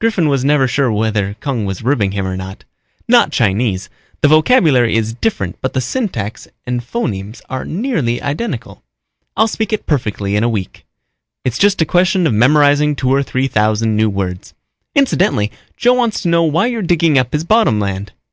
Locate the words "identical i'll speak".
8.22-9.72